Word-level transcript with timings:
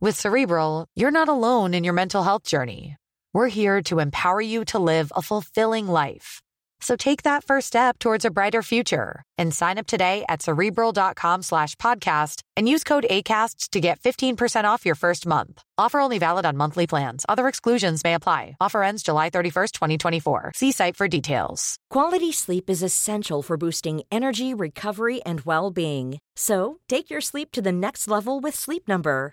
With 0.00 0.14
Cerebral, 0.14 0.86
you're 0.94 1.10
not 1.10 1.28
alone 1.28 1.74
in 1.74 1.82
your 1.82 1.92
mental 1.92 2.22
health 2.22 2.44
journey. 2.44 2.94
We're 3.34 3.48
here 3.48 3.82
to 3.90 3.98
empower 3.98 4.40
you 4.40 4.64
to 4.66 4.78
live 4.78 5.10
a 5.16 5.22
fulfilling 5.22 5.88
life. 5.88 6.40
So 6.80 6.94
take 6.94 7.24
that 7.24 7.42
first 7.42 7.66
step 7.66 7.98
towards 7.98 8.24
a 8.24 8.30
brighter 8.30 8.62
future 8.62 9.24
and 9.36 9.52
sign 9.52 9.76
up 9.76 9.88
today 9.88 10.24
at 10.28 10.40
cerebral.com 10.40 11.42
slash 11.42 11.74
podcast 11.74 12.42
and 12.56 12.68
use 12.68 12.84
code 12.84 13.06
ACasts 13.10 13.70
to 13.70 13.80
get 13.80 13.98
15% 13.98 14.66
off 14.66 14.86
your 14.86 14.94
first 14.94 15.26
month. 15.26 15.60
Offer 15.76 15.98
only 15.98 16.18
valid 16.18 16.46
on 16.46 16.56
monthly 16.56 16.86
plans. 16.86 17.26
Other 17.28 17.48
exclusions 17.48 18.04
may 18.04 18.14
apply. 18.14 18.56
Offer 18.60 18.84
ends 18.84 19.02
July 19.02 19.30
31st, 19.30 19.72
2024. 19.72 20.52
See 20.54 20.70
site 20.70 20.96
for 20.96 21.08
details. 21.08 21.76
Quality 21.90 22.30
sleep 22.30 22.70
is 22.70 22.84
essential 22.84 23.42
for 23.42 23.56
boosting 23.56 24.02
energy, 24.12 24.54
recovery, 24.54 25.20
and 25.24 25.40
well 25.40 25.72
being. 25.72 26.20
So 26.36 26.78
take 26.88 27.10
your 27.10 27.20
sleep 27.20 27.50
to 27.50 27.60
the 27.60 27.72
next 27.72 28.06
level 28.06 28.38
with 28.38 28.54
Sleep 28.54 28.86
Number. 28.86 29.32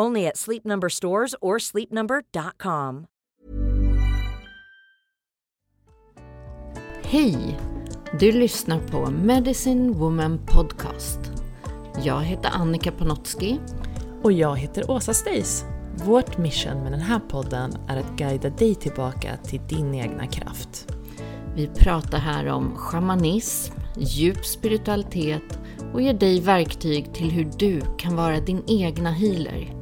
Only 0.00 0.26
at 0.26 0.36
Sleep 0.36 0.64
Number 0.64 0.88
stores 0.88 1.34
or 1.40 1.58
sleepnumber.com. 1.58 3.06
Hej! 7.02 7.58
Du 8.20 8.32
lyssnar 8.32 8.80
på 8.80 9.10
Medicine 9.10 9.92
Woman 9.92 10.38
Podcast. 10.46 11.20
Jag 12.04 12.20
heter 12.20 12.50
Annika 12.52 12.92
Panotski. 12.92 13.60
Och 14.22 14.32
jag 14.32 14.56
heter 14.56 14.90
Åsa 14.90 15.14
Stace. 15.14 15.66
Vårt 16.04 16.38
mission 16.38 16.82
med 16.82 16.92
den 16.92 17.00
här 17.00 17.20
podden 17.28 17.72
är 17.88 17.96
att 17.96 18.16
guida 18.16 18.50
dig 18.50 18.74
tillbaka 18.74 19.36
till 19.36 19.60
din 19.68 19.94
egna 19.94 20.26
kraft. 20.26 20.86
Vi 21.54 21.66
pratar 21.66 22.18
här 22.18 22.46
om 22.46 22.76
shamanism, 22.76 23.74
djup 23.96 24.46
spiritualitet 24.46 25.58
och 25.92 26.02
ger 26.02 26.14
dig 26.14 26.40
verktyg 26.40 27.14
till 27.14 27.30
hur 27.30 27.50
du 27.58 27.80
kan 27.98 28.16
vara 28.16 28.40
din 28.40 28.62
egna 28.66 29.10
healer. 29.10 29.81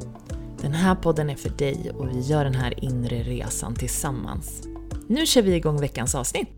Den 0.61 0.73
här 0.73 0.95
podden 0.95 1.31
är 1.31 1.35
för 1.35 1.51
dig 1.51 1.91
och 1.95 2.11
vi 2.11 2.21
gör 2.21 2.45
den 2.45 2.55
här 2.55 2.85
inre 2.85 3.23
resan 3.23 3.75
tillsammans. 3.75 4.63
Nu 5.09 5.27
kör 5.27 5.43
vi 5.43 5.55
igång 5.55 5.81
veckans 5.81 6.15
avsnitt! 6.15 6.49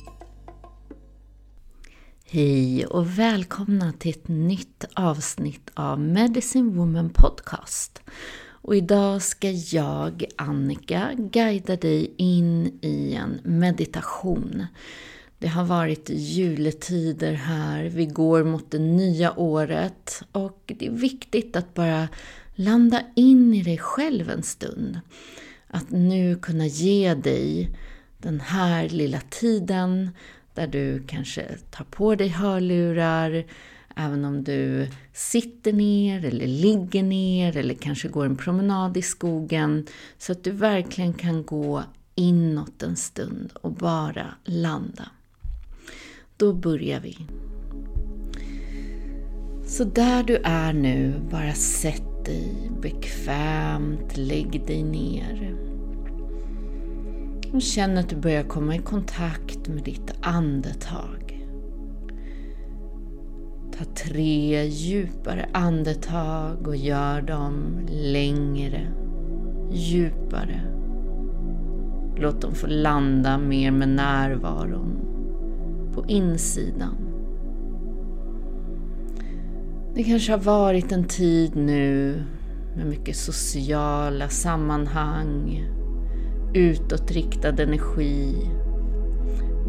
Hej 2.25 2.87
och 2.87 3.19
välkomna 3.19 3.93
till 3.93 4.11
ett 4.11 4.29
nytt 4.29 4.85
avsnitt 4.95 5.71
av 5.75 6.01
Medicine 6.01 6.77
Woman 6.77 7.11
Podcast. 7.11 8.03
Och 8.45 8.77
idag 8.77 9.23
ska 9.23 9.51
jag, 9.51 10.25
Annika, 10.37 11.11
guida 11.17 11.77
dig 11.77 12.15
in 12.17 12.79
i 12.83 13.15
en 13.15 13.41
meditation. 13.45 14.67
Det 15.39 15.49
har 15.49 15.65
varit 15.65 16.11
juletider 16.11 17.33
här, 17.33 17.85
vi 17.85 18.07
går 18.07 18.45
mot 18.45 18.71
det 18.71 18.79
nya 18.79 19.39
året 19.39 20.23
och 20.33 20.73
det 20.79 20.87
är 20.87 20.91
viktigt 20.91 21.57
att 21.57 21.75
bara 21.75 22.09
landa 22.55 23.03
in 23.17 23.55
i 23.55 23.63
dig 23.63 23.79
själv 23.79 24.31
en 24.31 24.43
stund. 24.43 25.01
Att 25.67 25.91
nu 25.91 26.37
kunna 26.37 26.67
ge 26.67 27.15
dig 27.15 27.77
den 28.19 28.41
här 28.41 28.89
lilla 28.89 29.21
tiden 29.21 30.11
där 30.55 30.67
du 30.67 31.03
kanske 31.07 31.45
tar 31.71 31.85
på 31.85 32.15
dig 32.15 32.29
hörlurar, 32.29 33.45
även 33.97 34.25
om 34.25 34.45
du 34.45 34.89
sitter 35.13 35.73
ner 35.73 36.25
eller 36.25 36.47
ligger 36.47 37.03
ner 37.03 37.57
eller 37.57 37.75
kanske 37.75 38.09
går 38.09 38.27
en 38.27 38.37
promenad 38.37 38.97
i 38.97 39.03
skogen, 39.03 39.87
så 40.19 40.33
att 40.33 40.45
du 40.45 40.51
verkligen 40.51 41.13
kan 41.13 41.43
gå 41.43 41.83
inåt 42.15 42.83
en 42.83 42.97
stund 42.97 43.53
och 43.55 43.73
bara 43.73 44.35
landa. 44.45 45.11
Då 46.37 46.53
börjar 46.53 47.01
vi. 47.01 47.19
Så 49.67 49.85
där 49.85 50.23
du 50.23 50.37
är 50.37 50.73
nu, 50.73 51.15
bara 51.31 51.55
sätt 51.55 52.12
dig 52.25 52.71
bekvämt, 52.81 54.17
lägg 54.17 54.67
dig 54.67 54.83
ner. 54.83 55.57
Och 57.53 57.63
känn 57.63 57.99
att 57.99 58.09
du 58.09 58.17
börjar 58.17 58.43
komma 58.43 58.77
i 58.77 58.79
kontakt 58.79 59.69
med 59.69 59.85
ditt 59.85 60.15
andetag. 60.21 61.47
Ta 63.79 63.85
tre 63.85 64.65
djupare 64.65 65.49
andetag 65.53 66.69
och 66.69 66.77
gör 66.77 67.23
dem 67.23 67.81
längre, 67.91 68.87
djupare. 69.71 70.61
Låt 72.17 72.41
dem 72.41 72.55
få 72.55 72.67
landa 72.67 73.39
mer 73.39 73.71
med 73.71 73.89
närvaron 73.89 74.97
på 75.95 76.05
insidan. 76.09 77.02
Det 79.95 80.05
kanske 80.05 80.33
har 80.33 80.39
varit 80.39 80.93
en 80.93 81.05
tid 81.05 81.57
nu 81.57 82.23
med 82.77 82.87
mycket 82.87 83.17
sociala 83.17 84.29
sammanhang, 84.29 85.65
utåtriktad 86.55 87.63
energi, 87.63 88.51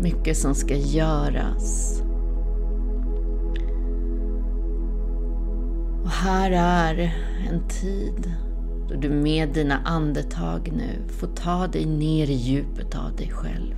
mycket 0.02 0.38
som 0.38 0.56
ska 0.56 0.76
göras. 0.76 2.02
Och 6.04 6.10
här 6.10 6.52
är 6.52 7.14
en 7.52 7.68
tid 7.68 8.34
då 8.90 8.96
du 8.96 9.10
med 9.10 9.50
dina 9.50 9.78
andetag 9.78 10.72
nu 10.74 11.08
får 11.08 11.28
ta 11.28 11.68
dig 11.68 11.86
ner 11.86 12.30
i 12.30 12.34
djupet 12.34 12.96
av 12.96 13.16
dig 13.16 13.30
själv. 13.32 13.76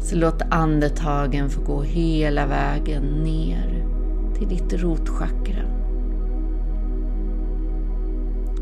Så 0.00 0.16
låt 0.16 0.42
andetagen 0.50 1.50
få 1.50 1.62
gå 1.62 1.82
hela 1.82 2.46
vägen 2.46 3.02
ner 3.02 3.83
till 4.38 4.48
ditt 4.48 4.72
rotchakra. 4.72 5.62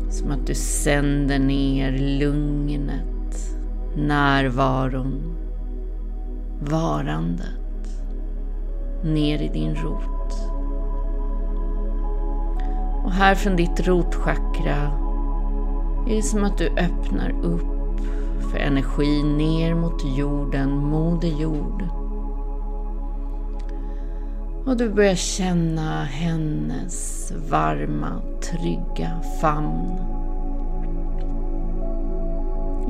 Som 0.09 0.31
att 0.31 0.47
du 0.47 0.55
sänder 0.55 1.39
ner 1.39 2.19
lugnet, 2.19 3.57
närvaron, 3.95 5.35
varandet 6.59 7.63
ner 9.03 9.41
i 9.41 9.47
din 9.47 9.75
rot. 9.75 10.33
Och 13.03 13.11
här 13.11 13.35
från 13.35 13.55
ditt 13.55 13.87
rotchakra 13.87 14.91
är 16.07 16.15
det 16.15 16.21
som 16.21 16.43
att 16.43 16.57
du 16.57 16.67
öppnar 16.67 17.29
upp 17.43 17.99
för 18.51 18.57
energi 18.57 19.23
ner 19.23 19.75
mot 19.75 20.17
jorden, 20.17 20.75
Moder 20.77 21.27
Jord. 21.27 22.02
Och 24.65 24.77
du 24.77 24.89
börjar 24.89 25.15
känna 25.15 26.03
hennes 26.03 27.31
varma, 27.49 28.21
trygga 28.41 29.21
famn. 29.41 29.97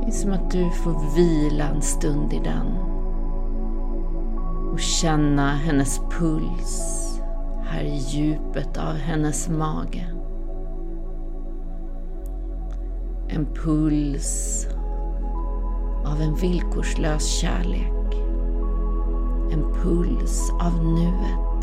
Det 0.00 0.06
är 0.06 0.12
som 0.12 0.32
att 0.32 0.50
du 0.50 0.70
får 0.70 1.16
vila 1.16 1.68
en 1.68 1.82
stund 1.82 2.32
i 2.32 2.40
den. 2.44 2.66
Och 4.72 4.80
känna 4.80 5.50
hennes 5.50 6.00
puls 6.18 7.00
här 7.64 7.82
i 7.82 7.96
djupet 7.96 8.78
av 8.78 8.94
hennes 8.94 9.48
mage. 9.48 10.06
En 13.28 13.46
puls 13.54 14.66
av 16.04 16.20
en 16.20 16.34
villkorslös 16.34 17.26
kärlek. 17.26 18.14
En 19.52 19.74
puls 19.82 20.52
av 20.60 20.84
nuet. 20.84 21.53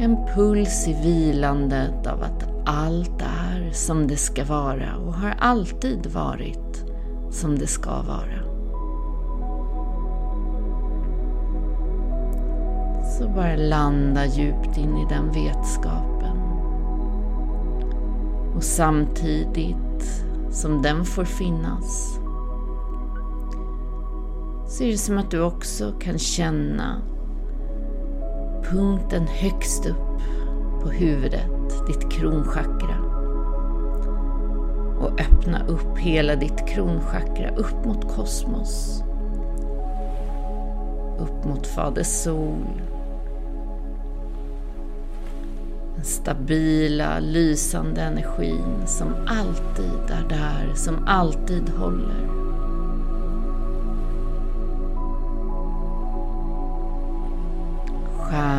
En 0.00 0.16
puls 0.34 0.88
i 0.88 0.92
vilandet 1.02 2.06
av 2.06 2.22
att 2.22 2.48
allt 2.66 3.22
är 3.22 3.70
som 3.72 4.06
det 4.06 4.16
ska 4.16 4.44
vara 4.44 4.96
och 4.96 5.14
har 5.14 5.34
alltid 5.38 6.06
varit 6.06 6.84
som 7.30 7.58
det 7.58 7.66
ska 7.66 7.90
vara. 7.90 8.48
Så 13.18 13.28
bara 13.28 13.56
landa 13.56 14.26
djupt 14.26 14.78
in 14.78 14.96
i 14.96 15.06
den 15.08 15.32
vetskapen. 15.32 16.38
Och 18.56 18.62
samtidigt 18.62 20.24
som 20.50 20.82
den 20.82 21.04
får 21.04 21.24
finnas 21.24 22.18
så 24.68 24.84
är 24.84 24.88
det 24.90 24.98
som 24.98 25.18
att 25.18 25.30
du 25.30 25.40
också 25.40 25.92
kan 26.00 26.18
känna 26.18 27.02
punkten 28.70 29.26
högst 29.26 29.86
upp 29.86 30.20
på 30.82 30.88
huvudet, 30.88 31.86
ditt 31.86 32.12
kronchakra. 32.12 32.98
Och 35.00 35.20
öppna 35.20 35.66
upp 35.66 35.98
hela 35.98 36.36
ditt 36.36 36.68
kronchakra 36.68 37.50
upp 37.56 37.84
mot 37.84 38.16
kosmos. 38.16 39.02
Upp 41.18 41.44
mot 41.44 41.66
Fader 41.66 42.02
Sol. 42.02 42.64
Den 45.96 46.04
stabila, 46.04 47.18
lysande 47.18 48.00
energin 48.00 48.86
som 48.86 49.08
alltid 49.26 50.10
är 50.10 50.28
där, 50.28 50.74
som 50.74 50.94
alltid 51.06 51.68
håller. 51.68 52.47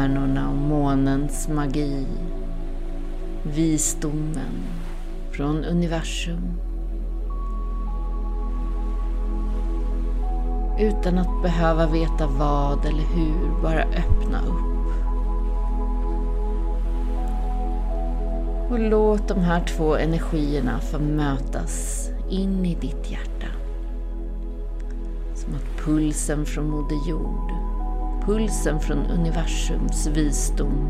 Stjärnorna 0.10 0.50
och 0.50 0.56
månens 0.56 1.48
magi. 1.48 2.08
Visdomen 3.44 4.64
från 5.32 5.64
universum. 5.64 6.54
Utan 10.80 11.18
att 11.18 11.44
behöva 11.44 11.88
veta 11.88 12.28
vad 12.28 12.86
eller 12.86 13.04
hur, 13.04 13.62
bara 13.62 13.84
öppna 13.84 14.42
upp. 14.42 14.94
Och 18.72 18.80
låt 18.80 19.28
de 19.28 19.40
här 19.40 19.66
två 19.66 19.96
energierna 19.96 20.80
få 20.80 21.00
mötas 21.00 22.10
in 22.30 22.66
i 22.66 22.76
ditt 22.76 23.12
hjärta. 23.12 23.48
Som 25.36 25.54
att 25.56 25.86
pulsen 25.86 26.46
från 26.46 26.70
Moder 26.70 27.10
Jord, 27.10 27.69
pulsen 28.30 28.80
från 28.80 28.98
universums 28.98 30.08
visdom 30.08 30.90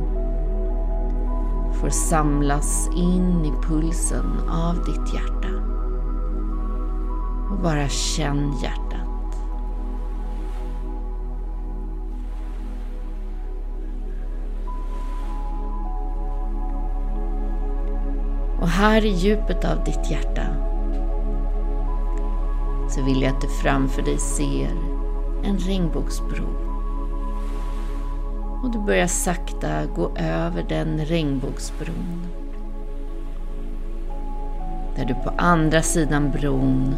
får 1.73 1.89
samlas 1.89 2.89
in 2.95 3.45
i 3.45 3.67
pulsen 3.67 4.49
av 4.49 4.75
ditt 4.75 5.13
hjärta. 5.13 5.47
Och 7.51 7.59
bara 7.63 7.89
känn 7.89 8.53
hjärtat. 8.61 9.35
Och 18.61 18.69
här 18.69 19.05
i 19.05 19.09
djupet 19.09 19.65
av 19.65 19.83
ditt 19.83 20.11
hjärta 20.11 20.45
så 22.89 23.03
vill 23.03 23.21
jag 23.21 23.35
att 23.35 23.41
du 23.41 23.47
framför 23.47 24.01
dig 24.01 24.17
ser 24.17 24.71
en 25.43 25.57
regnbågsbro. 25.57 26.68
Och 28.63 28.71
du 28.71 28.79
börjar 28.79 29.07
sakta 29.07 29.85
gå 29.85 30.11
över 30.15 30.65
den 30.69 31.05
regnbågsbron. 31.05 32.27
Där 34.95 35.05
du 35.05 35.13
på 35.13 35.31
andra 35.37 35.81
sidan 35.81 36.31
bron 36.31 36.95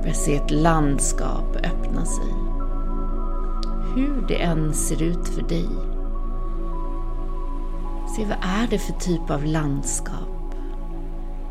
börjar 0.00 0.14
se 0.14 0.36
ett 0.36 0.50
landskap 0.50 1.56
öppna 1.56 2.04
sig. 2.04 2.34
Hur 3.96 4.24
det 4.28 4.42
än 4.42 4.74
ser 4.74 5.02
ut 5.02 5.28
för 5.28 5.42
dig 5.42 5.68
Se 8.16 8.24
vad 8.24 8.38
är 8.40 8.66
det 8.70 8.78
för 8.78 8.92
typ 8.92 9.30
av 9.30 9.44
landskap? 9.44 10.54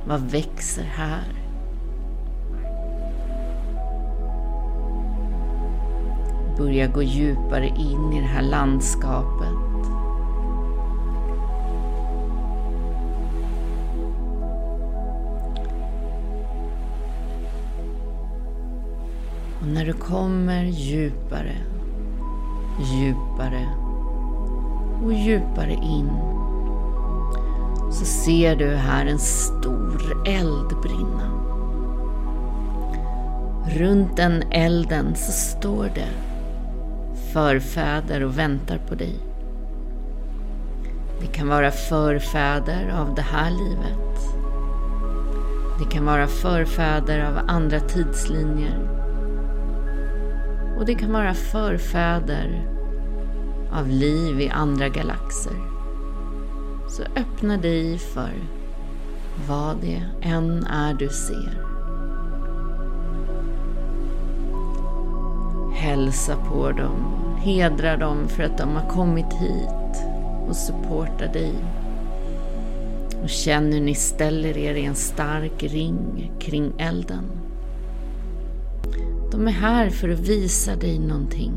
Vad 0.08 0.22
växer 0.22 0.84
här? 0.84 1.43
Börja 6.58 6.88
gå 6.88 7.04
djupare 7.04 7.68
in 7.68 8.14
i 8.14 8.22
det 8.22 8.28
här 8.28 8.42
landskapet. 8.42 9.48
Och 19.62 19.68
när 19.68 19.86
du 19.86 19.94
kommer 19.94 20.64
djupare, 20.64 21.56
djupare 22.80 23.70
och 25.04 25.14
djupare 25.14 25.74
in 25.74 26.10
så 27.92 28.06
ser 28.06 28.56
du 28.56 28.68
här 28.68 29.06
en 29.06 29.20
stor 29.20 30.28
eld 30.28 30.82
brinna. 30.82 31.30
Runt 33.68 34.18
den 34.18 34.44
elden 34.52 35.16
så 35.16 35.32
står 35.32 35.90
det 35.96 36.33
förfäder 37.34 38.24
och 38.24 38.38
väntar 38.38 38.78
på 38.78 38.96
dig. 38.96 39.16
Det 41.22 41.28
kan 41.28 41.48
vara 41.48 41.72
förfäder 41.72 42.94
av 43.00 43.16
det 43.16 43.22
här 43.22 43.52
livet. 43.52 44.20
Det 45.80 45.96
kan 45.96 46.06
vara 46.06 46.28
förfäder 46.28 47.26
av 47.26 47.40
andra 47.48 47.80
tidslinjer. 47.80 48.80
Och 50.80 50.86
det 50.86 50.96
kan 50.96 51.14
vara 51.14 51.34
förfäder 51.34 52.68
av 53.72 53.88
liv 53.88 54.42
i 54.42 54.50
andra 54.50 54.90
galaxer 54.90 55.74
så 56.88 57.04
öppna 57.04 57.58
dig 57.58 57.98
för 57.98 58.34
vad 59.48 59.78
det 59.82 60.04
än 60.22 60.66
är 60.66 60.94
du 60.94 61.10
ser. 61.10 61.73
Hälsa 66.14 66.36
på 66.36 66.72
dem, 66.72 67.16
hedra 67.38 67.98
dem 67.98 68.28
för 68.28 68.44
att 68.44 68.58
de 68.58 68.76
har 68.76 68.90
kommit 68.90 69.34
hit 69.34 70.04
och 70.48 70.56
supportar 70.56 71.34
dig. 71.34 71.54
Och 73.24 73.30
känn 73.30 73.74
hur 73.74 73.82
ni 73.82 73.96
ställer 73.96 74.58
er 74.58 74.76
i 74.76 74.86
en 74.86 74.96
stark 74.96 75.64
ring 75.64 76.32
kring 76.40 76.74
elden. 76.78 77.24
De 79.32 79.48
är 79.48 79.52
här 79.52 79.90
för 79.90 80.10
att 80.10 80.20
visa 80.20 80.76
dig 80.76 81.00
någonting. 81.00 81.54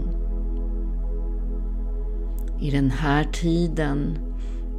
I 2.60 2.70
den 2.70 2.90
här 2.90 3.24
tiden 3.24 4.18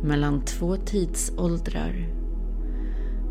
mellan 0.03 0.41
två 0.41 0.75
tidsåldrar 0.75 2.16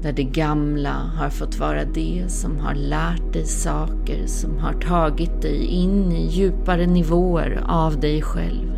där 0.02 0.12
det 0.12 0.24
gamla 0.24 1.10
har 1.16 1.30
fått 1.30 1.58
vara 1.58 1.84
det 1.84 2.24
som 2.28 2.58
har 2.58 2.74
lärt 2.74 3.32
dig 3.32 3.44
saker 3.44 4.26
som 4.26 4.58
har 4.58 4.72
tagit 4.72 5.42
dig 5.42 5.64
in 5.64 6.12
i 6.12 6.26
djupare 6.26 6.86
nivåer 6.86 7.64
av 7.68 8.00
dig 8.00 8.22
själv. 8.22 8.72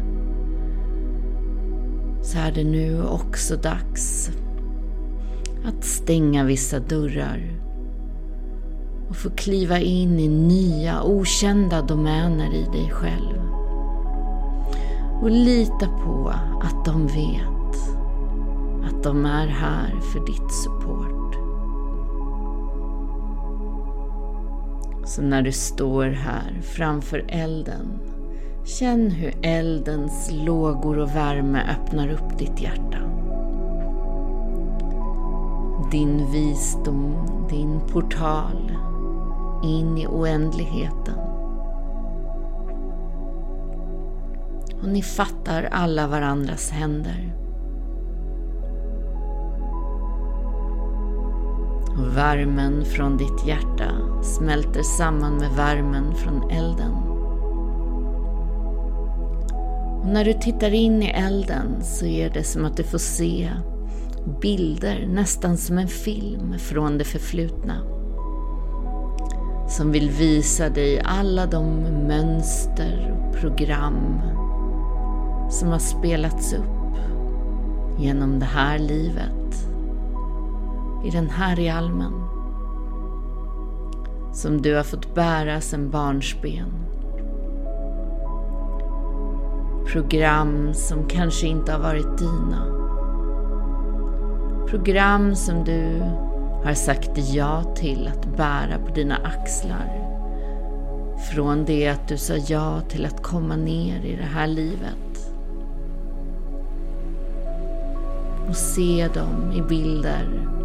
Så 2.22 2.38
är 2.38 2.52
det 2.52 2.64
nu 2.64 3.02
också 3.02 3.56
dags 3.56 4.30
att 5.64 5.84
stänga 5.84 6.44
vissa 6.44 6.78
dörrar 6.78 7.58
och 9.08 9.16
få 9.16 9.30
kliva 9.30 9.78
in 9.78 10.20
i 10.20 10.28
nya 10.28 11.02
okända 11.02 11.82
domäner 11.82 12.54
i 12.54 12.64
dig 12.72 12.90
själv. 12.90 13.38
Och 15.22 15.30
lita 15.30 15.86
på 15.86 16.32
att 16.62 16.84
de 16.84 17.06
vet 17.06 17.57
att 18.98 19.04
de 19.04 19.26
är 19.26 19.46
här 19.46 20.00
för 20.00 20.26
ditt 20.26 20.52
support. 20.52 21.34
Så 25.04 25.22
när 25.22 25.42
du 25.42 25.52
står 25.52 26.04
här 26.06 26.60
framför 26.62 27.24
elden 27.28 28.00
Känn 28.64 29.10
hur 29.10 29.34
eldens 29.42 30.30
lågor 30.32 30.98
och 30.98 31.16
värme 31.16 31.62
öppnar 31.70 32.08
upp 32.08 32.38
ditt 32.38 32.60
hjärta. 32.60 32.98
Din 35.90 36.30
visdom, 36.32 37.14
din 37.50 37.80
portal 37.80 38.72
in 39.64 39.98
i 39.98 40.06
oändligheten. 40.06 41.18
Och 44.82 44.88
ni 44.88 45.02
fattar 45.02 45.68
alla 45.72 46.06
varandras 46.06 46.70
händer. 46.70 47.47
Och 51.98 52.16
värmen 52.16 52.84
från 52.84 53.16
ditt 53.16 53.46
hjärta 53.46 54.22
smälter 54.22 54.82
samman 54.82 55.36
med 55.36 55.50
värmen 55.50 56.14
från 56.14 56.50
elden. 56.50 56.92
Och 60.00 60.06
när 60.06 60.24
du 60.24 60.32
tittar 60.32 60.74
in 60.74 61.02
i 61.02 61.06
elden 61.06 61.82
så 61.82 62.06
är 62.06 62.30
det 62.30 62.44
som 62.44 62.64
att 62.64 62.76
du 62.76 62.82
får 62.84 62.98
se 62.98 63.50
bilder, 64.42 65.06
nästan 65.06 65.56
som 65.56 65.78
en 65.78 65.88
film 65.88 66.58
från 66.58 66.98
det 66.98 67.04
förflutna. 67.04 67.74
Som 69.68 69.92
vill 69.92 70.10
visa 70.10 70.68
dig 70.68 71.00
alla 71.04 71.46
de 71.46 71.64
mönster 72.08 73.16
och 73.16 73.40
program 73.40 74.20
som 75.50 75.68
har 75.68 75.78
spelats 75.78 76.52
upp 76.52 76.96
genom 77.98 78.38
det 78.38 78.46
här 78.46 78.78
livet, 78.78 79.37
i 81.04 81.10
den 81.10 81.30
här 81.30 81.56
realmen, 81.56 82.12
som 84.32 84.62
du 84.62 84.76
har 84.76 84.82
fått 84.82 85.14
bära 85.14 85.60
sedan 85.60 85.90
barnsben. 85.90 86.72
Program 89.92 90.74
som 90.74 91.08
kanske 91.08 91.46
inte 91.46 91.72
har 91.72 91.78
varit 91.78 92.18
dina. 92.18 92.64
Program 94.68 95.34
som 95.34 95.64
du 95.64 96.02
har 96.64 96.74
sagt 96.74 97.34
ja 97.34 97.62
till 97.76 98.08
att 98.08 98.36
bära 98.36 98.78
på 98.86 98.94
dina 98.94 99.16
axlar. 99.16 100.04
Från 101.32 101.64
det 101.64 101.88
att 101.88 102.08
du 102.08 102.16
sa 102.16 102.34
ja 102.34 102.80
till 102.80 103.06
att 103.06 103.22
komma 103.22 103.56
ner 103.56 104.04
i 104.04 104.16
det 104.16 104.28
här 104.34 104.46
livet. 104.46 105.08
och 108.48 108.56
se 108.56 109.08
dem 109.14 109.52
i 109.52 109.62
bilder. 109.62 110.57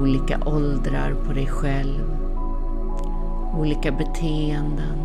Olika 0.00 0.40
åldrar 0.46 1.14
på 1.26 1.32
dig 1.32 1.46
själv. 1.46 2.16
Olika 3.58 3.92
beteenden. 3.92 4.98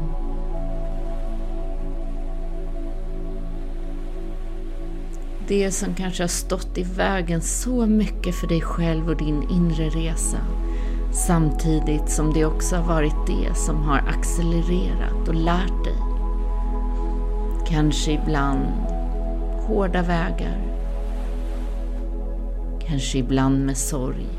Det 5.48 5.72
som 5.72 5.94
kanske 5.94 6.24
har 6.24 6.28
stått 6.28 6.78
i 6.78 6.84
vägen 6.84 7.42
så 7.42 7.86
mycket 7.86 8.36
för 8.36 8.48
dig 8.48 8.62
själv 8.62 9.10
och 9.10 9.18
din 9.18 9.50
inre 9.50 9.90
resa. 9.90 10.38
Samtidigt 11.14 12.10
som 12.10 12.34
det 12.34 12.46
också 12.46 12.76
har 12.76 12.94
varit 12.94 13.28
det 13.28 13.56
som 13.56 13.84
har 13.84 13.98
accelererat 13.98 15.28
och 15.28 15.36
lärt 15.36 15.84
dig. 15.84 15.98
Kanske 17.68 18.12
ibland 18.12 18.66
hårda 19.68 20.02
vägar 20.02 20.70
kanske 22.90 23.18
ibland 23.18 23.66
med 23.66 23.78
sorg. 23.78 24.39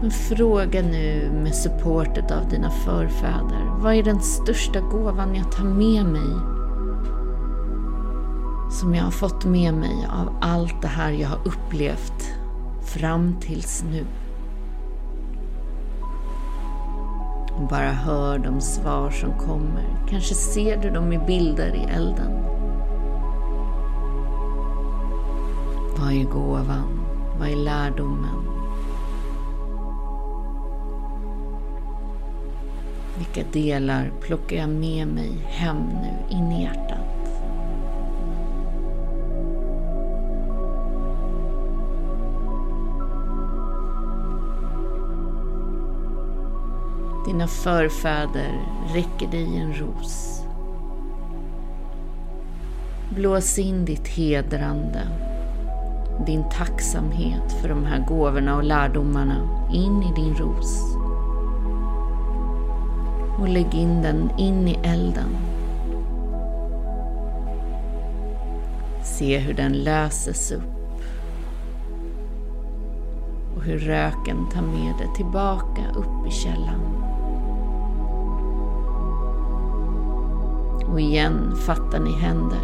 Men 0.00 0.10
fråga 0.10 0.82
nu 0.82 1.30
med 1.42 1.54
supportet 1.54 2.30
av 2.30 2.48
dina 2.48 2.70
förfäder, 2.70 3.80
vad 3.80 3.94
är 3.94 4.02
den 4.02 4.20
största 4.20 4.80
gåvan 4.80 5.34
jag 5.34 5.52
tar 5.52 5.64
med 5.64 6.04
mig? 6.04 6.30
Som 8.70 8.94
jag 8.94 9.04
har 9.04 9.10
fått 9.10 9.44
med 9.44 9.74
mig 9.74 10.08
av 10.10 10.36
allt 10.40 10.82
det 10.82 10.88
här 10.88 11.10
jag 11.10 11.28
har 11.28 11.38
upplevt 11.44 12.34
fram 12.84 13.36
tills 13.40 13.84
nu. 13.90 14.06
Och 17.56 17.68
bara 17.68 17.90
hör 17.90 18.38
de 18.38 18.60
svar 18.60 19.10
som 19.10 19.38
kommer. 19.38 20.06
Kanske 20.08 20.34
ser 20.34 20.76
du 20.82 20.90
dem 20.90 21.12
i 21.12 21.18
bilder 21.18 21.74
i 21.74 21.94
elden. 21.94 22.32
Vad 25.96 26.12
är 26.12 26.24
gåvan? 26.24 27.00
Vad 27.38 27.48
är 27.48 27.56
lärdomen? 27.56 28.49
Vilka 33.20 33.50
delar 33.52 34.12
plockar 34.20 34.56
jag 34.56 34.68
med 34.68 35.06
mig 35.06 35.30
hem 35.46 35.76
nu 35.76 36.36
in 36.36 36.52
i 36.52 36.62
hjärtat? 36.62 36.98
Dina 47.26 47.46
förfäder 47.46 48.60
räcker 48.94 49.30
dig 49.30 49.56
en 49.56 49.74
ros. 49.74 50.42
Blås 53.14 53.58
in 53.58 53.84
ditt 53.84 54.08
hedrande, 54.08 55.02
din 56.26 56.44
tacksamhet 56.50 57.52
för 57.60 57.68
de 57.68 57.84
här 57.84 58.06
gåvorna 58.08 58.56
och 58.56 58.64
lärdomarna 58.64 59.68
in 59.72 60.02
i 60.02 60.14
din 60.14 60.34
ros. 60.34 60.89
Och 63.40 63.48
lägg 63.48 63.74
in 63.74 64.02
den 64.02 64.30
in 64.38 64.68
i 64.68 64.78
elden. 64.82 65.36
Se 69.04 69.38
hur 69.38 69.54
den 69.54 69.72
löses 69.72 70.52
upp 70.52 70.80
och 73.56 73.62
hur 73.62 73.78
röken 73.78 74.48
tar 74.52 74.62
med 74.62 74.94
det 74.98 75.14
tillbaka 75.16 75.82
upp 75.94 76.26
i 76.28 76.30
källan. 76.30 76.80
Och 80.92 81.00
igen 81.00 81.56
fattar 81.56 82.00
ni 82.00 82.12
händer. 82.12 82.60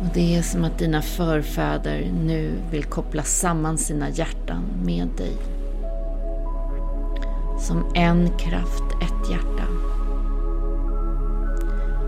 Och 0.00 0.14
det 0.14 0.36
är 0.36 0.42
som 0.42 0.64
att 0.64 0.78
dina 0.78 1.02
förfäder 1.02 2.12
nu 2.26 2.52
vill 2.70 2.84
koppla 2.84 3.22
samman 3.22 3.78
sina 3.78 4.08
hjärtan 4.08 4.62
med 4.84 5.08
dig. 5.16 5.57
Som 7.68 7.84
en 7.94 8.30
kraft, 8.38 8.82
ett 9.00 9.30
hjärta. 9.30 9.64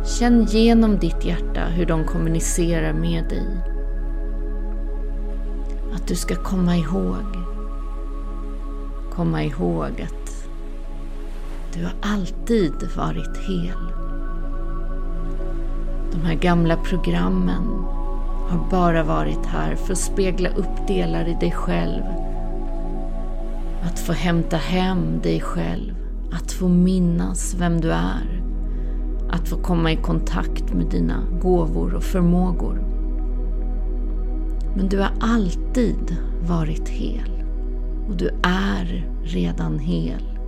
Känn 0.05 0.45
genom 0.45 0.99
ditt 0.99 1.25
hjärta 1.25 1.61
hur 1.65 1.87
de 1.87 2.05
kommunicerar 2.05 2.93
med 2.93 3.25
dig. 3.29 3.47
Att 5.95 6.09
du 6.09 6.15
ska 6.15 6.35
komma 6.35 6.77
ihåg. 6.77 7.25
Komma 9.13 9.45
ihåg 9.45 10.01
att 10.03 10.49
du 11.75 11.85
har 11.85 11.95
alltid 12.03 12.75
varit 12.97 13.37
hel. 13.37 13.93
De 16.13 16.21
här 16.27 16.35
gamla 16.35 16.77
programmen 16.77 17.85
har 18.49 18.71
bara 18.71 19.03
varit 19.03 19.47
här 19.47 19.75
för 19.75 19.93
att 19.93 19.99
spegla 19.99 20.49
upp 20.49 20.87
delar 20.89 21.29
i 21.29 21.37
dig 21.41 21.53
själv. 21.53 22.30
Att 23.83 23.99
få 23.99 24.13
hämta 24.13 24.57
hem 24.57 25.21
dig 25.23 25.41
själv. 25.41 25.95
Att 26.33 26.53
få 26.53 26.69
minnas 26.69 27.55
vem 27.59 27.81
du 27.81 27.93
är. 27.93 28.43
Att 29.31 29.49
få 29.49 29.57
komma 29.57 29.93
i 29.93 29.97
kontakt 29.97 30.75
med 30.75 30.87
dina 30.87 31.23
gåvor 31.43 31.95
och 31.95 32.03
förmågor. 32.03 32.85
Men 34.77 34.89
du 34.89 34.99
har 34.99 35.13
alltid 35.21 36.17
varit 36.49 36.89
hel. 36.89 37.45
Och 38.09 38.17
du 38.17 38.29
är 38.43 39.11
redan 39.23 39.79
hel. 39.79 40.39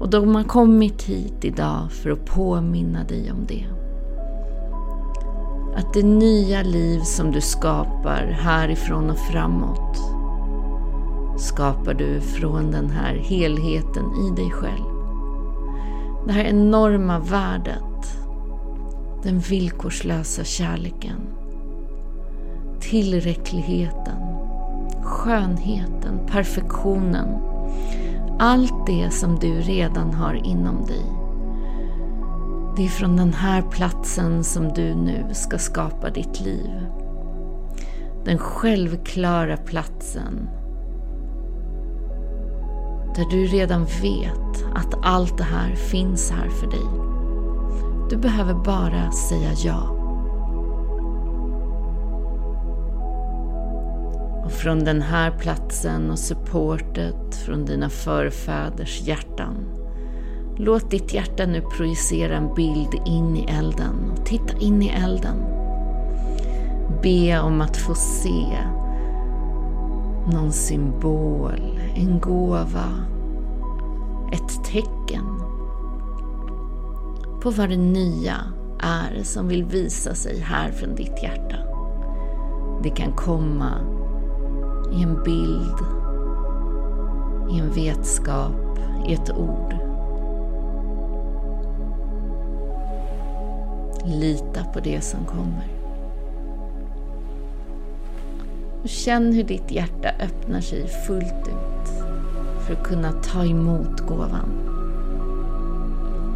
Och 0.00 0.10
de 0.10 0.34
har 0.34 0.44
kommit 0.44 1.02
hit 1.02 1.44
idag 1.44 1.92
för 1.92 2.10
att 2.10 2.24
påminna 2.24 3.04
dig 3.04 3.32
om 3.32 3.46
det. 3.48 3.66
Att 5.76 5.94
det 5.94 6.02
nya 6.02 6.62
liv 6.62 7.00
som 7.00 7.32
du 7.32 7.40
skapar 7.40 8.38
härifrån 8.40 9.10
och 9.10 9.18
framåt 9.18 10.17
skapar 11.38 11.94
du 11.94 12.20
från 12.20 12.70
den 12.70 12.90
här 12.90 13.14
helheten 13.14 14.04
i 14.04 14.36
dig 14.36 14.50
själv. 14.50 14.84
Det 16.26 16.32
här 16.32 16.44
enorma 16.44 17.18
värdet, 17.18 18.18
den 19.22 19.38
villkorslösa 19.38 20.44
kärleken, 20.44 21.20
tillräckligheten, 22.80 24.22
skönheten, 25.02 26.20
perfektionen 26.26 27.28
allt 28.38 28.86
det 28.86 29.10
som 29.10 29.38
du 29.38 29.60
redan 29.60 30.14
har 30.14 30.34
inom 30.34 30.86
dig. 30.86 31.04
Det 32.76 32.84
är 32.84 32.88
från 32.88 33.16
den 33.16 33.32
här 33.32 33.62
platsen 33.62 34.44
som 34.44 34.68
du 34.68 34.94
nu 34.94 35.26
ska 35.32 35.58
skapa 35.58 36.10
ditt 36.10 36.40
liv. 36.40 36.70
Den 38.24 38.38
självklara 38.38 39.56
platsen 39.56 40.48
där 43.18 43.30
du 43.30 43.46
redan 43.46 43.84
vet 43.84 44.64
att 44.74 44.94
allt 45.02 45.38
det 45.38 45.44
här 45.44 45.74
finns 45.74 46.30
här 46.30 46.48
för 46.48 46.66
dig. 46.66 46.86
Du 48.10 48.16
behöver 48.16 48.54
bara 48.54 49.10
säga 49.10 49.50
ja. 49.64 49.94
Och 54.44 54.52
från 54.52 54.84
den 54.84 55.02
här 55.02 55.30
platsen 55.30 56.10
och 56.10 56.18
supportet 56.18 57.36
från 57.46 57.64
dina 57.64 57.90
förfäders 57.90 59.00
hjärtan 59.00 59.54
Låt 60.56 60.90
ditt 60.90 61.14
hjärta 61.14 61.46
nu 61.46 61.60
projicera 61.60 62.36
en 62.36 62.54
bild 62.54 62.94
in 63.06 63.36
i 63.36 63.44
elden 63.58 64.08
titta 64.24 64.58
in 64.58 64.82
i 64.82 64.88
elden. 64.88 65.36
Be 67.02 67.40
om 67.40 67.60
att 67.60 67.76
få 67.76 67.94
se 67.94 68.58
någon 70.32 70.52
symbol, 70.52 71.80
en 71.94 72.20
gåva, 72.20 73.04
ett 74.32 74.64
tecken 74.64 75.24
på 77.42 77.50
vad 77.50 77.68
det 77.68 77.76
nya 77.76 78.36
är 78.78 79.22
som 79.22 79.48
vill 79.48 79.64
visa 79.64 80.14
sig 80.14 80.40
här 80.40 80.72
från 80.72 80.94
ditt 80.94 81.22
hjärta. 81.22 81.56
Det 82.82 82.90
kan 82.90 83.12
komma 83.12 83.72
i 84.92 85.02
en 85.02 85.22
bild, 85.22 85.78
i 87.50 87.58
en 87.58 87.70
vetskap, 87.74 88.78
i 89.08 89.14
ett 89.14 89.30
ord. 89.30 89.74
Lita 94.04 94.64
på 94.64 94.80
det 94.80 95.00
som 95.00 95.24
kommer. 95.24 95.77
Och 98.82 98.88
känn 98.88 99.32
hur 99.32 99.44
ditt 99.44 99.70
hjärta 99.70 100.08
öppnar 100.20 100.60
sig 100.60 100.88
fullt 101.06 101.48
ut 101.48 101.88
för 102.66 102.72
att 102.72 102.84
kunna 102.84 103.12
ta 103.12 103.44
emot 103.44 104.00
gåvan. 104.00 104.48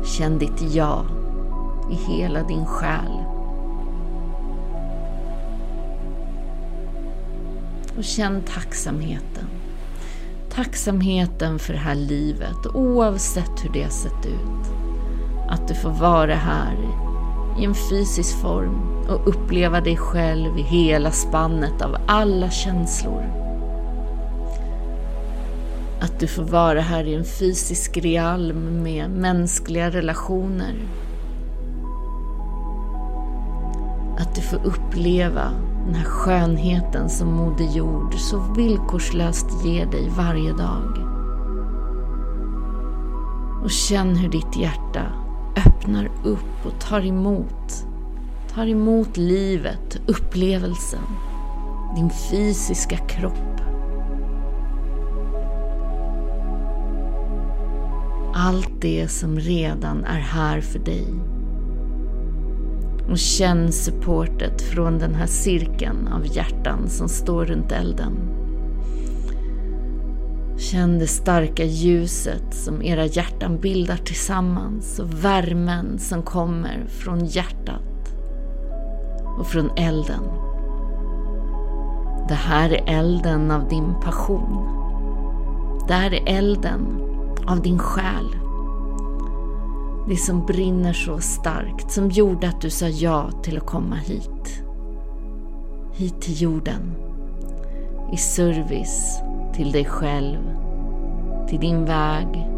Känn 0.04 0.38
ditt 0.38 0.74
ja 0.74 1.04
i 1.90 2.12
hela 2.12 2.42
din 2.42 2.66
själ. 2.66 3.12
Och 7.96 8.04
känn 8.04 8.42
tacksamheten. 8.42 9.46
Tacksamheten 10.50 11.58
för 11.58 11.72
det 11.72 11.78
här 11.78 11.94
livet, 11.94 12.66
oavsett 12.74 13.64
hur 13.64 13.72
det 13.72 13.82
har 13.82 13.90
sett 13.90 14.26
ut. 14.26 14.72
Att 15.48 15.68
du 15.68 15.74
får 15.74 15.90
vara 15.90 16.34
här 16.34 17.01
i 17.58 17.64
en 17.64 17.74
fysisk 17.74 18.36
form 18.40 18.92
och 19.08 19.28
uppleva 19.28 19.80
dig 19.80 19.96
själv 19.96 20.58
i 20.58 20.62
hela 20.62 21.10
spannet 21.10 21.82
av 21.82 21.96
alla 22.06 22.50
känslor. 22.50 23.22
Att 26.00 26.20
du 26.20 26.26
får 26.26 26.42
vara 26.42 26.80
här 26.80 27.04
i 27.04 27.14
en 27.14 27.24
fysisk 27.24 27.96
realm 27.96 28.82
med 28.82 29.10
mänskliga 29.10 29.90
relationer. 29.90 30.74
Att 34.18 34.34
du 34.34 34.40
får 34.40 34.60
uppleva 34.64 35.50
den 35.86 35.94
här 35.94 36.04
skönheten 36.04 37.08
som 37.10 37.28
Moder 37.34 37.76
Jord 37.76 38.14
så 38.14 38.38
villkorslöst 38.56 39.64
ger 39.64 39.86
dig 39.86 40.12
varje 40.16 40.52
dag. 40.52 40.98
Och 43.64 43.70
känn 43.70 44.16
hur 44.16 44.28
ditt 44.28 44.56
hjärta 44.56 45.21
öppnar 45.82 46.10
upp 46.24 46.66
och 46.66 46.80
tar 46.80 47.06
emot. 47.06 47.86
Tar 48.54 48.66
emot 48.66 49.16
livet, 49.16 50.00
upplevelsen, 50.06 51.04
din 51.96 52.10
fysiska 52.10 52.96
kropp. 52.96 53.60
Allt 58.34 58.80
det 58.80 59.08
som 59.08 59.38
redan 59.38 60.04
är 60.04 60.20
här 60.20 60.60
för 60.60 60.78
dig. 60.78 61.06
Och 63.10 63.18
känn 63.18 63.72
supportet 63.72 64.62
från 64.62 64.98
den 64.98 65.14
här 65.14 65.26
cirkeln 65.26 66.08
av 66.08 66.36
hjärtan 66.36 66.88
som 66.88 67.08
står 67.08 67.44
runt 67.44 67.72
elden. 67.72 68.41
Känn 70.62 70.98
det 70.98 71.06
starka 71.06 71.64
ljuset 71.64 72.54
som 72.54 72.82
era 72.82 73.06
hjärtan 73.06 73.60
bildar 73.60 73.96
tillsammans 73.96 74.98
och 74.98 75.24
värmen 75.24 75.98
som 75.98 76.22
kommer 76.22 76.84
från 76.88 77.24
hjärtat 77.24 78.14
och 79.38 79.46
från 79.46 79.70
elden. 79.76 80.22
Det 82.28 82.34
här 82.34 82.70
är 82.70 82.98
elden 82.98 83.50
av 83.50 83.68
din 83.68 83.94
passion. 84.02 84.68
Det 85.88 85.94
här 85.94 86.14
är 86.14 86.38
elden 86.38 86.86
av 87.46 87.62
din 87.62 87.78
själ. 87.78 88.36
Det 90.08 90.16
som 90.16 90.46
brinner 90.46 90.92
så 90.92 91.18
starkt, 91.18 91.92
som 91.92 92.10
gjorde 92.10 92.48
att 92.48 92.60
du 92.60 92.70
sa 92.70 92.88
ja 92.88 93.30
till 93.42 93.56
att 93.56 93.66
komma 93.66 93.96
hit. 93.96 94.62
Hit 95.92 96.20
till 96.20 96.42
jorden. 96.42 96.94
I 98.12 98.16
service 98.16 99.22
till 99.52 99.72
dig 99.72 99.84
själv, 99.84 100.38
till 101.48 101.60
din 101.60 101.84
väg 101.84 102.48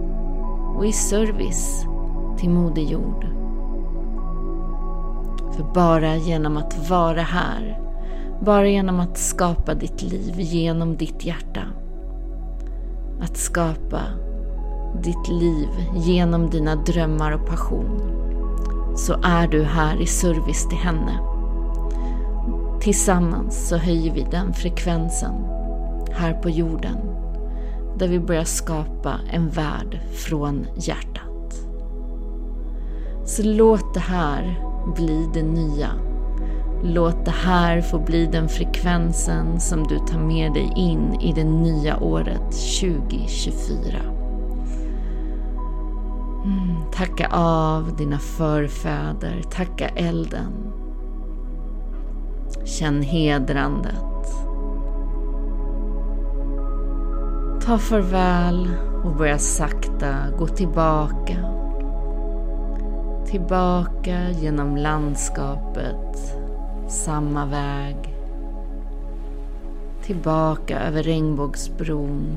och 0.77 0.87
i 0.87 0.93
service 0.93 1.87
till 2.37 2.51
Moder 2.51 2.83
Jord. 2.83 3.27
För 5.57 5.65
bara 5.75 6.17
genom 6.17 6.57
att 6.57 6.91
vara 6.91 7.23
här, 7.23 7.81
bara 8.41 8.69
genom 8.69 9.01
att 9.01 9.19
skapa 9.19 9.75
ditt 9.75 10.03
liv 10.03 10.41
genom 10.41 10.97
ditt 10.97 11.25
hjärta, 11.25 11.63
att 13.21 13.37
skapa 13.37 14.01
ditt 15.03 15.29
liv 15.29 15.69
genom 15.95 16.51
dina 16.51 16.75
drömmar 16.75 17.33
och 17.33 17.47
passion, 17.47 18.01
så 18.97 19.15
är 19.23 19.49
du 19.49 19.63
här 19.63 20.01
i 20.01 20.07
service 20.07 20.69
till 20.69 20.79
henne. 20.79 21.19
Tillsammans 22.81 23.69
så 23.69 23.77
höjer 23.77 24.15
vi 24.15 24.27
den 24.31 24.53
frekvensen 24.53 25.54
här 26.15 26.33
på 26.33 26.51
jorden 26.51 26.97
där 27.99 28.09
vi 28.09 28.21
börjar 28.21 28.45
skapa 28.45 29.21
en 29.33 29.49
värld 29.49 30.01
från 30.13 30.67
hjärtat. 30.77 31.67
Så 33.25 33.43
låt 33.43 33.95
det 33.95 34.01
här 34.01 34.61
bli 34.97 35.29
det 35.35 35.43
nya. 35.43 35.91
Låt 36.83 37.25
det 37.25 37.31
här 37.31 37.81
få 37.81 37.99
bli 37.99 38.27
den 38.27 38.49
frekvensen 38.49 39.61
som 39.61 39.83
du 39.83 39.99
tar 39.99 40.19
med 40.19 40.53
dig 40.53 40.73
in 40.77 41.21
i 41.21 41.33
det 41.33 41.45
nya 41.45 42.01
året 42.01 42.53
2024. 42.81 43.99
Mm, 46.45 46.77
tacka 46.93 47.29
av 47.33 47.97
dina 47.97 48.19
förfäder, 48.19 49.43
tacka 49.51 49.89
elden. 49.89 50.53
Känn 52.65 53.03
hedrandet. 53.03 54.14
Ta 57.67 57.79
farväl 57.79 58.69
och 59.05 59.17
börja 59.17 59.39
sakta 59.39 60.15
gå 60.39 60.47
tillbaka. 60.47 61.37
Tillbaka 63.27 64.31
genom 64.31 64.77
landskapet, 64.77 66.39
samma 66.89 67.47
väg. 67.47 67.97
Tillbaka 70.03 70.81
över 70.81 71.03
regnbågsbron. 71.03 72.37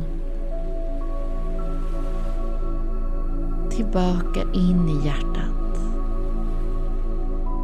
Tillbaka 3.70 4.42
in 4.54 4.90
i 4.90 5.06
hjärtat. 5.06 5.80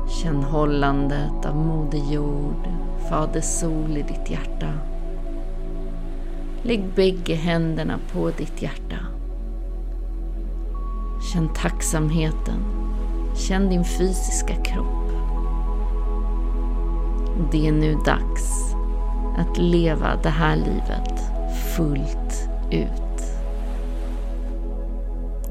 Känn 0.10 0.44
hållandet 0.44 1.46
av 1.46 1.56
Moder 1.56 2.12
Jord, 2.12 2.68
Fader 3.10 3.42
Sol 3.42 3.98
i 3.98 4.02
ditt 4.02 4.30
hjärta. 4.30 4.93
Lägg 6.66 6.84
bägge 6.96 7.36
händerna 7.36 8.00
på 8.14 8.30
ditt 8.30 8.62
hjärta. 8.62 8.98
Känn 11.34 11.50
tacksamheten. 11.56 12.60
Känn 13.36 13.70
din 13.70 13.86
fysiska 13.86 14.56
kropp. 14.56 15.12
Det 17.52 17.68
är 17.68 17.72
nu 17.72 17.96
dags 18.06 18.76
att 19.38 19.58
leva 19.58 20.16
det 20.24 20.30
här 20.30 20.56
livet 20.56 21.20
fullt 21.76 22.50
ut. 22.72 23.24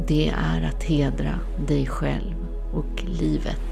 Det 0.06 0.28
är 0.28 0.68
att 0.68 0.82
hedra 0.82 1.38
dig 1.66 1.86
själv 1.86 2.34
och 2.72 3.04
livet. 3.04 3.71